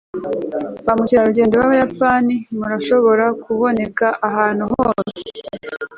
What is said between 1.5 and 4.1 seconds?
b'abayapani murashobora kuboneka